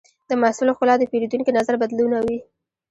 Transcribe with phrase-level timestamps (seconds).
[0.29, 2.37] د محصول ښکلا د پیرودونکي نظر بدلونوي.